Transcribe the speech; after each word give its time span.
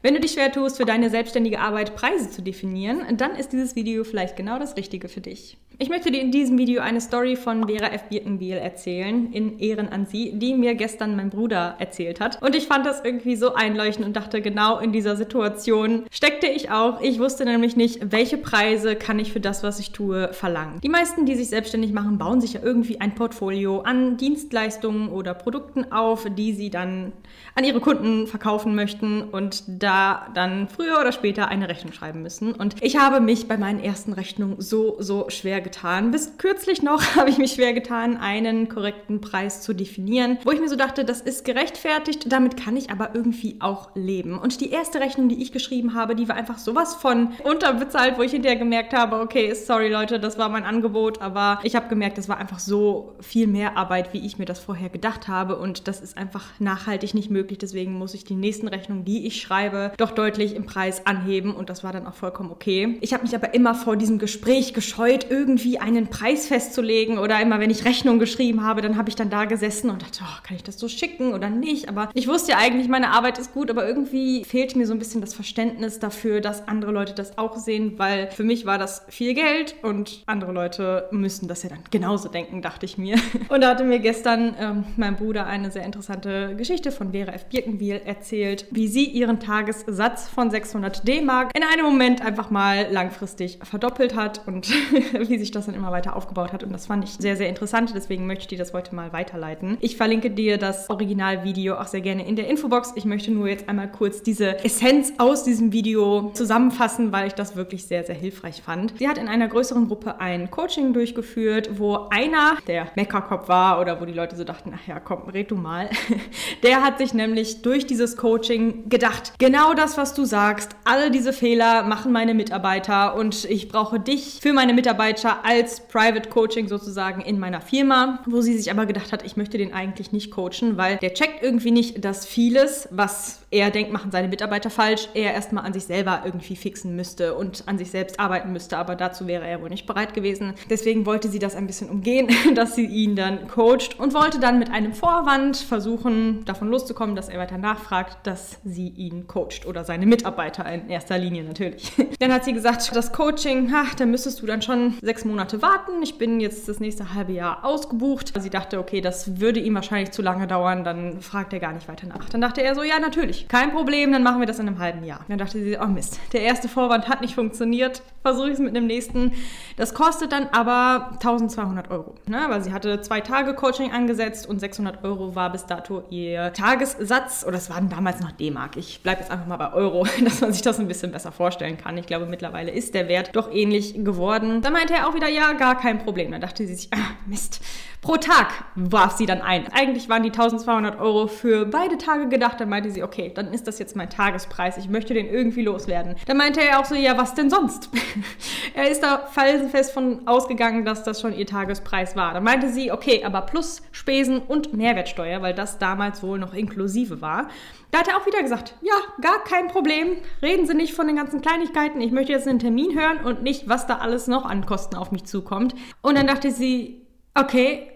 Wenn 0.00 0.14
du 0.14 0.20
dich 0.20 0.34
schwer 0.34 0.52
tust, 0.52 0.76
für 0.76 0.84
deine 0.84 1.10
selbstständige 1.10 1.58
Arbeit 1.58 1.96
Preise 1.96 2.30
zu 2.30 2.40
definieren, 2.40 3.16
dann 3.16 3.34
ist 3.34 3.52
dieses 3.52 3.74
Video 3.74 4.04
vielleicht 4.04 4.36
genau 4.36 4.60
das 4.60 4.76
Richtige 4.76 5.08
für 5.08 5.20
dich. 5.20 5.58
Ich 5.80 5.88
möchte 5.88 6.10
dir 6.10 6.20
in 6.20 6.32
diesem 6.32 6.58
Video 6.58 6.82
eine 6.82 7.00
Story 7.00 7.36
von 7.36 7.68
Vera 7.68 7.92
F. 7.92 8.08
Birkenbiel 8.08 8.56
erzählen, 8.56 9.32
in 9.32 9.60
Ehren 9.60 9.88
an 9.88 10.06
sie, 10.06 10.32
die 10.34 10.54
mir 10.54 10.74
gestern 10.74 11.14
mein 11.14 11.30
Bruder 11.30 11.76
erzählt 11.78 12.18
hat. 12.18 12.42
Und 12.42 12.56
ich 12.56 12.66
fand 12.66 12.84
das 12.84 13.04
irgendwie 13.04 13.36
so 13.36 13.54
einleuchtend 13.54 14.04
und 14.04 14.16
dachte, 14.16 14.40
genau 14.40 14.78
in 14.78 14.92
dieser 14.92 15.14
Situation 15.14 16.04
steckte 16.10 16.48
ich 16.48 16.72
auch. 16.72 17.00
Ich 17.00 17.20
wusste 17.20 17.44
nämlich 17.44 17.76
nicht, 17.76 18.12
welche 18.12 18.38
Preise 18.38 18.96
kann 18.96 19.20
ich 19.20 19.32
für 19.32 19.38
das, 19.38 19.62
was 19.62 19.78
ich 19.78 19.92
tue, 19.92 20.32
verlangen. 20.32 20.80
Die 20.80 20.88
meisten, 20.88 21.26
die 21.26 21.36
sich 21.36 21.48
selbstständig 21.48 21.92
machen, 21.92 22.18
bauen 22.18 22.40
sich 22.40 22.54
ja 22.54 22.60
irgendwie 22.62 23.00
ein 23.00 23.14
Portfolio 23.14 23.80
an 23.80 24.16
Dienstleistungen 24.16 25.08
oder 25.10 25.32
Produkten 25.34 25.92
auf, 25.92 26.26
die 26.36 26.54
sie 26.54 26.70
dann 26.70 27.12
an 27.54 27.62
ihre 27.62 27.78
Kunden 27.78 28.26
verkaufen 28.26 28.74
möchten 28.74 29.22
und 29.22 29.62
da 29.88 30.26
dann 30.34 30.68
früher 30.68 31.00
oder 31.00 31.12
später 31.12 31.48
eine 31.48 31.68
Rechnung 31.68 31.94
schreiben 31.94 32.20
müssen. 32.20 32.52
Und 32.52 32.76
ich 32.82 32.98
habe 32.98 33.20
mich 33.20 33.48
bei 33.48 33.56
meinen 33.56 33.80
ersten 33.80 34.12
Rechnungen 34.12 34.60
so, 34.60 34.96
so 34.98 35.30
schwer 35.30 35.62
getan. 35.62 36.10
Bis 36.10 36.36
kürzlich 36.36 36.82
noch 36.82 37.02
habe 37.16 37.30
ich 37.30 37.38
mich 37.38 37.52
schwer 37.52 37.72
getan, 37.72 38.18
einen 38.18 38.68
korrekten 38.68 39.22
Preis 39.22 39.62
zu 39.62 39.72
definieren, 39.72 40.36
wo 40.44 40.50
ich 40.50 40.60
mir 40.60 40.68
so 40.68 40.76
dachte, 40.76 41.06
das 41.06 41.22
ist 41.22 41.44
gerechtfertigt, 41.44 42.30
damit 42.30 42.62
kann 42.62 42.76
ich 42.76 42.90
aber 42.90 43.14
irgendwie 43.14 43.56
auch 43.60 43.88
leben. 43.94 44.38
Und 44.38 44.60
die 44.60 44.70
erste 44.70 45.00
Rechnung, 45.00 45.30
die 45.30 45.40
ich 45.40 45.52
geschrieben 45.52 45.94
habe, 45.94 46.14
die 46.14 46.28
war 46.28 46.36
einfach 46.36 46.58
sowas 46.58 46.94
von 46.94 47.32
unterbezahlt, 47.42 48.18
wo 48.18 48.22
ich 48.22 48.32
hinterher 48.32 48.58
gemerkt 48.58 48.92
habe, 48.92 49.20
okay, 49.20 49.54
sorry 49.54 49.88
Leute, 49.88 50.20
das 50.20 50.36
war 50.36 50.50
mein 50.50 50.64
Angebot, 50.64 51.22
aber 51.22 51.60
ich 51.62 51.74
habe 51.74 51.88
gemerkt, 51.88 52.18
das 52.18 52.28
war 52.28 52.36
einfach 52.36 52.58
so 52.58 53.14
viel 53.20 53.46
mehr 53.46 53.78
Arbeit, 53.78 54.12
wie 54.12 54.26
ich 54.26 54.38
mir 54.38 54.44
das 54.44 54.58
vorher 54.58 54.90
gedacht 54.90 55.28
habe 55.28 55.56
und 55.56 55.88
das 55.88 56.00
ist 56.00 56.18
einfach 56.18 56.44
nachhaltig 56.58 57.14
nicht 57.14 57.30
möglich. 57.30 57.58
Deswegen 57.58 57.94
muss 57.94 58.12
ich 58.12 58.24
die 58.24 58.34
nächsten 58.34 58.68
Rechnungen, 58.68 59.06
die 59.06 59.26
ich 59.26 59.40
schreibe, 59.40 59.77
doch 59.96 60.10
deutlich 60.10 60.54
im 60.54 60.66
Preis 60.66 61.06
anheben 61.06 61.54
und 61.54 61.70
das 61.70 61.84
war 61.84 61.92
dann 61.92 62.06
auch 62.06 62.14
vollkommen 62.14 62.50
okay. 62.50 62.98
Ich 63.00 63.12
habe 63.12 63.22
mich 63.22 63.34
aber 63.34 63.54
immer 63.54 63.74
vor 63.74 63.96
diesem 63.96 64.18
Gespräch 64.18 64.74
gescheut, 64.74 65.26
irgendwie 65.30 65.78
einen 65.78 66.08
Preis 66.08 66.46
festzulegen 66.46 67.18
oder 67.18 67.40
immer, 67.40 67.60
wenn 67.60 67.70
ich 67.70 67.84
Rechnung 67.84 68.18
geschrieben 68.18 68.64
habe, 68.64 68.82
dann 68.82 68.96
habe 68.96 69.08
ich 69.08 69.16
dann 69.16 69.30
da 69.30 69.44
gesessen 69.44 69.90
und 69.90 70.02
dachte, 70.02 70.20
oh, 70.22 70.42
kann 70.42 70.56
ich 70.56 70.62
das 70.62 70.78
so 70.78 70.88
schicken 70.88 71.32
oder 71.32 71.50
nicht? 71.50 71.88
Aber 71.88 72.10
ich 72.14 72.28
wusste 72.28 72.52
ja 72.52 72.58
eigentlich, 72.58 72.88
meine 72.88 73.10
Arbeit 73.10 73.38
ist 73.38 73.52
gut, 73.52 73.70
aber 73.70 73.86
irgendwie 73.86 74.44
fehlt 74.44 74.76
mir 74.76 74.86
so 74.86 74.92
ein 74.92 74.98
bisschen 74.98 75.20
das 75.20 75.34
Verständnis 75.34 75.98
dafür, 75.98 76.40
dass 76.40 76.66
andere 76.68 76.92
Leute 76.92 77.14
das 77.14 77.38
auch 77.38 77.56
sehen, 77.56 77.94
weil 77.98 78.30
für 78.30 78.44
mich 78.44 78.66
war 78.66 78.78
das 78.78 79.04
viel 79.08 79.34
Geld 79.34 79.74
und 79.82 80.22
andere 80.26 80.52
Leute 80.52 81.08
müssen 81.10 81.48
das 81.48 81.62
ja 81.62 81.68
dann 81.68 81.80
genauso 81.90 82.28
denken, 82.28 82.62
dachte 82.62 82.86
ich 82.86 82.98
mir. 82.98 83.16
Und 83.48 83.62
da 83.62 83.70
hatte 83.70 83.84
mir 83.84 83.98
gestern 83.98 84.54
ähm, 84.58 84.84
mein 84.96 85.16
Bruder 85.16 85.46
eine 85.46 85.70
sehr 85.70 85.84
interessante 85.84 86.54
Geschichte 86.56 86.92
von 86.92 87.12
Vera 87.12 87.32
F. 87.32 87.46
Birkenbiel 87.46 88.00
erzählt, 88.04 88.66
wie 88.70 88.88
sie 88.88 89.04
ihren 89.04 89.40
Tagessatz 89.68 90.28
von 90.28 90.50
600 90.50 91.06
D-Mark 91.06 91.50
in 91.54 91.62
einem 91.62 91.84
Moment 91.84 92.24
einfach 92.24 92.50
mal 92.50 92.86
langfristig 92.90 93.58
verdoppelt 93.62 94.16
hat 94.16 94.46
und 94.46 94.70
wie 95.28 95.38
sich 95.38 95.50
das 95.50 95.66
dann 95.66 95.74
immer 95.74 95.92
weiter 95.92 96.16
aufgebaut 96.16 96.52
hat. 96.52 96.62
Und 96.62 96.72
das 96.72 96.86
fand 96.86 97.04
ich 97.04 97.10
sehr, 97.18 97.36
sehr 97.36 97.48
interessant. 97.48 97.92
Deswegen 97.94 98.26
möchte 98.26 98.42
ich 98.42 98.48
dir 98.48 98.58
das 98.58 98.72
heute 98.72 98.94
mal 98.94 99.12
weiterleiten. 99.12 99.76
Ich 99.80 99.98
verlinke 99.98 100.30
dir 100.30 100.56
das 100.56 100.88
Originalvideo 100.88 101.76
auch 101.76 101.86
sehr 101.86 102.00
gerne 102.00 102.26
in 102.26 102.36
der 102.36 102.48
Infobox. 102.48 102.92
Ich 102.96 103.04
möchte 103.04 103.30
nur 103.30 103.48
jetzt 103.48 103.68
einmal 103.68 103.90
kurz 103.90 104.22
diese 104.22 104.64
Essenz 104.64 105.12
aus 105.18 105.44
diesem 105.44 105.72
Video 105.72 106.30
zusammenfassen, 106.32 107.12
weil 107.12 107.26
ich 107.26 107.34
das 107.34 107.54
wirklich 107.54 107.86
sehr, 107.86 108.04
sehr 108.04 108.14
hilfreich 108.14 108.62
fand. 108.62 108.94
Sie 108.98 109.08
hat 109.08 109.18
in 109.18 109.28
einer 109.28 109.48
größeren 109.48 109.86
Gruppe 109.88 110.18
ein 110.18 110.50
Coaching 110.50 110.94
durchgeführt, 110.94 111.78
wo 111.78 112.06
einer, 112.08 112.56
der 112.66 112.86
Meckerkopf 112.96 113.48
war 113.48 113.80
oder 113.80 114.00
wo 114.00 114.06
die 114.06 114.14
Leute 114.14 114.34
so 114.34 114.44
dachten, 114.44 114.72
ach 114.74 114.88
ja, 114.88 114.98
komm, 114.98 115.28
red 115.28 115.50
du 115.50 115.56
mal, 115.56 115.90
der 116.62 116.82
hat 116.82 116.98
sich 116.98 117.12
nämlich 117.12 117.60
durch 117.60 117.86
dieses 117.86 118.16
Coaching 118.16 118.88
gedacht, 118.88 119.34
genau 119.38 119.57
das, 119.74 119.96
was 119.96 120.14
du 120.14 120.24
sagst, 120.24 120.76
alle 120.84 121.10
diese 121.10 121.32
Fehler 121.32 121.82
machen 121.82 122.12
meine 122.12 122.32
Mitarbeiter 122.32 123.16
und 123.16 123.44
ich 123.44 123.68
brauche 123.68 123.98
dich 123.98 124.38
für 124.40 124.52
meine 124.52 124.72
Mitarbeiter 124.72 125.44
als 125.44 125.80
Private 125.88 126.28
Coaching 126.28 126.68
sozusagen 126.68 127.22
in 127.22 127.40
meiner 127.40 127.60
Firma, 127.60 128.20
wo 128.26 128.40
sie 128.40 128.56
sich 128.56 128.70
aber 128.70 128.86
gedacht 128.86 129.10
hat, 129.10 129.24
ich 129.24 129.36
möchte 129.36 129.58
den 129.58 129.74
eigentlich 129.74 130.12
nicht 130.12 130.30
coachen, 130.30 130.76
weil 130.76 130.98
der 130.98 131.12
checkt 131.12 131.42
irgendwie 131.42 131.72
nicht, 131.72 132.04
dass 132.04 132.24
vieles, 132.24 132.88
was 132.92 133.40
er 133.50 133.70
denkt, 133.70 133.92
machen 133.92 134.10
seine 134.10 134.28
Mitarbeiter 134.28 134.68
falsch, 134.68 135.08
er 135.14 135.32
erstmal 135.32 135.64
an 135.64 135.72
sich 135.72 135.84
selber 135.84 136.22
irgendwie 136.24 136.56
fixen 136.56 136.96
müsste 136.96 137.34
und 137.34 137.64
an 137.66 137.78
sich 137.78 137.90
selbst 137.90 138.20
arbeiten 138.20 138.52
müsste, 138.52 138.76
aber 138.76 138.94
dazu 138.94 139.26
wäre 139.26 139.46
er 139.46 139.62
wohl 139.62 139.70
nicht 139.70 139.86
bereit 139.86 140.12
gewesen. 140.12 140.52
Deswegen 140.68 141.06
wollte 141.06 141.28
sie 141.28 141.38
das 141.38 141.56
ein 141.56 141.66
bisschen 141.66 141.88
umgehen, 141.88 142.28
dass 142.54 142.74
sie 142.74 142.84
ihn 142.84 143.16
dann 143.16 143.48
coacht 143.48 143.98
und 143.98 144.12
wollte 144.12 144.38
dann 144.38 144.58
mit 144.58 144.70
einem 144.70 144.92
Vorwand 144.92 145.56
versuchen, 145.56 146.44
davon 146.44 146.68
loszukommen, 146.68 147.16
dass 147.16 147.30
er 147.30 147.38
weiter 147.38 147.56
nachfragt, 147.56 148.26
dass 148.26 148.58
sie 148.64 148.88
ihn 148.88 149.26
coacht 149.26 149.66
oder 149.66 149.84
seine 149.84 150.04
Mitarbeiter 150.04 150.70
in 150.70 150.90
erster 150.90 151.16
Linie 151.16 151.44
natürlich. 151.44 151.92
Dann 152.18 152.32
hat 152.32 152.44
sie 152.44 152.52
gesagt, 152.52 152.94
das 152.94 153.12
Coaching, 153.12 153.72
ha, 153.72 153.84
da 153.96 154.04
müsstest 154.04 154.42
du 154.42 154.46
dann 154.46 154.60
schon 154.60 154.94
sechs 155.02 155.24
Monate 155.24 155.62
warten. 155.62 156.02
Ich 156.02 156.18
bin 156.18 156.40
jetzt 156.40 156.68
das 156.68 156.80
nächste 156.80 157.14
halbe 157.14 157.32
Jahr 157.32 157.64
ausgebucht. 157.64 158.32
Sie 158.40 158.50
dachte, 158.50 158.78
okay, 158.78 159.00
das 159.00 159.40
würde 159.40 159.60
ihm 159.60 159.74
wahrscheinlich 159.74 160.10
zu 160.10 160.20
lange 160.20 160.46
dauern, 160.48 160.82
dann 160.82 161.20
fragt 161.20 161.52
er 161.52 161.60
gar 161.60 161.72
nicht 161.72 161.86
weiter 161.86 162.08
nach. 162.08 162.28
Dann 162.28 162.40
dachte 162.40 162.62
er 162.62 162.74
so, 162.74 162.82
ja, 162.82 162.98
natürlich 162.98 163.37
kein 163.46 163.72
Problem, 163.72 164.12
dann 164.12 164.22
machen 164.22 164.40
wir 164.40 164.46
das 164.46 164.58
in 164.58 164.66
einem 164.66 164.78
halben 164.78 165.04
Jahr. 165.04 165.20
Dann 165.28 165.38
dachte 165.38 165.62
sie, 165.62 165.78
oh 165.78 165.86
Mist, 165.86 166.18
der 166.32 166.42
erste 166.42 166.68
Vorwand 166.68 167.08
hat 167.08 167.20
nicht 167.20 167.34
funktioniert, 167.34 168.02
versuche 168.22 168.48
ich 168.48 168.54
es 168.54 168.58
mit 168.58 168.74
dem 168.74 168.86
nächsten. 168.86 169.32
Das 169.76 169.94
kostet 169.94 170.32
dann 170.32 170.48
aber 170.52 171.10
1200 171.12 171.90
Euro, 171.90 172.14
ne? 172.26 172.46
weil 172.48 172.62
sie 172.62 172.72
hatte 172.72 173.00
zwei 173.02 173.20
Tage 173.20 173.54
Coaching 173.54 173.92
angesetzt 173.92 174.48
und 174.48 174.58
600 174.58 175.04
Euro 175.04 175.34
war 175.34 175.52
bis 175.52 175.66
dato 175.66 176.04
ihr 176.10 176.52
Tagessatz, 176.52 177.44
oder 177.46 177.58
es 177.58 177.70
waren 177.70 177.88
damals 177.88 178.20
noch 178.20 178.32
D-Mark. 178.32 178.76
Ich 178.76 179.02
bleibe 179.02 179.20
jetzt 179.20 179.30
einfach 179.30 179.46
mal 179.46 179.56
bei 179.56 179.72
Euro, 179.72 180.06
dass 180.24 180.40
man 180.40 180.52
sich 180.52 180.62
das 180.62 180.80
ein 180.80 180.88
bisschen 180.88 181.12
besser 181.12 181.32
vorstellen 181.32 181.76
kann. 181.76 181.96
Ich 181.98 182.06
glaube, 182.06 182.26
mittlerweile 182.26 182.70
ist 182.70 182.94
der 182.94 183.08
Wert 183.08 183.36
doch 183.36 183.52
ähnlich 183.52 183.94
geworden. 184.04 184.62
Dann 184.62 184.72
meinte 184.72 184.94
er 184.94 185.08
auch 185.08 185.14
wieder, 185.14 185.28
ja, 185.28 185.52
gar 185.52 185.78
kein 185.78 185.98
Problem. 185.98 186.30
Dann 186.32 186.40
dachte 186.40 186.66
sie 186.66 186.74
sich, 186.74 186.88
ah, 186.92 187.14
Mist, 187.26 187.60
pro 188.08 188.16
Tag 188.16 188.64
warf 188.74 189.18
sie 189.18 189.26
dann 189.26 189.42
ein. 189.42 189.70
Eigentlich 189.70 190.08
waren 190.08 190.22
die 190.22 190.30
1200 190.30 190.98
Euro 190.98 191.26
für 191.26 191.66
beide 191.66 191.98
Tage 191.98 192.30
gedacht. 192.30 192.58
Dann 192.58 192.70
meinte 192.70 192.90
sie, 192.90 193.02
okay, 193.02 193.30
dann 193.34 193.52
ist 193.52 193.66
das 193.66 193.78
jetzt 193.78 193.96
mein 193.96 194.08
Tagespreis. 194.08 194.78
Ich 194.78 194.88
möchte 194.88 195.12
den 195.12 195.26
irgendwie 195.26 195.60
loswerden. 195.60 196.16
Dann 196.24 196.38
meinte 196.38 196.62
er 196.62 196.80
auch 196.80 196.86
so, 196.86 196.94
ja, 196.94 197.18
was 197.18 197.34
denn 197.34 197.50
sonst? 197.50 197.90
er 198.74 198.88
ist 198.88 199.02
da 199.02 199.26
felsenfest 199.30 199.92
von 199.92 200.26
ausgegangen, 200.26 200.86
dass 200.86 201.04
das 201.04 201.20
schon 201.20 201.34
ihr 201.34 201.44
Tagespreis 201.44 202.16
war. 202.16 202.32
Dann 202.32 202.44
meinte 202.44 202.70
sie, 202.70 202.90
okay, 202.90 203.24
aber 203.24 203.42
plus 203.42 203.82
Spesen 203.92 204.38
und 204.38 204.72
Mehrwertsteuer, 204.72 205.42
weil 205.42 205.52
das 205.52 205.76
damals 205.76 206.22
wohl 206.22 206.38
noch 206.38 206.54
inklusive 206.54 207.20
war. 207.20 207.48
Da 207.90 207.98
hat 207.98 208.08
er 208.08 208.16
auch 208.16 208.24
wieder 208.24 208.40
gesagt, 208.40 208.74
ja, 208.80 208.94
gar 209.20 209.44
kein 209.44 209.68
Problem. 209.68 210.16
Reden 210.40 210.66
Sie 210.66 210.72
nicht 210.72 210.94
von 210.94 211.08
den 211.08 211.16
ganzen 211.16 211.42
Kleinigkeiten. 211.42 212.00
Ich 212.00 212.12
möchte 212.12 212.32
jetzt 212.32 212.48
einen 212.48 212.58
Termin 212.58 212.98
hören 212.98 213.18
und 213.22 213.42
nicht, 213.42 213.68
was 213.68 213.86
da 213.86 213.98
alles 213.98 214.28
noch 214.28 214.46
an 214.46 214.64
Kosten 214.64 214.96
auf 214.96 215.12
mich 215.12 215.24
zukommt. 215.24 215.74
Und 216.00 216.16
dann 216.16 216.26
dachte 216.26 216.50
sie, 216.50 217.06
okay, 217.34 217.92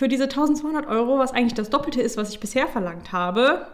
für 0.00 0.08
diese 0.08 0.24
1200 0.24 0.86
Euro, 0.86 1.18
was 1.18 1.34
eigentlich 1.34 1.52
das 1.52 1.68
Doppelte 1.68 2.00
ist, 2.00 2.16
was 2.16 2.30
ich 2.30 2.40
bisher 2.40 2.66
verlangt 2.66 3.12
habe, 3.12 3.66